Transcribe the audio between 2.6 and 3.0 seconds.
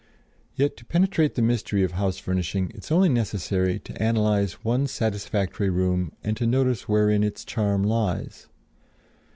it is